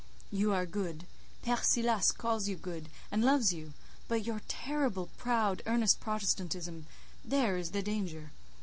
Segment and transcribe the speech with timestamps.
[0.31, 6.87] You are good—Père Silas calls you good, and loves you—but your terrible, proud, earnest Protestantism,
[7.23, 8.31] there is the danger.